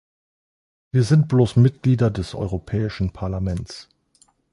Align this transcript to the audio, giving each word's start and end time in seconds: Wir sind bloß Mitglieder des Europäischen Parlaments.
Wir 0.89 1.03
sind 1.03 1.27
bloß 1.27 1.57
Mitglieder 1.57 2.09
des 2.09 2.33
Europäischen 2.33 3.11
Parlaments. 3.13 3.87